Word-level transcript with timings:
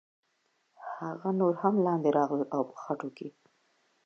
هغه 0.95 1.29
نور 1.39 1.53
هم 1.61 1.75
لاندې 1.85 2.09
راغلل 2.17 2.45
او 2.55 2.61
په 2.69 2.75
خټو 2.83 3.09
کې. 3.17 3.27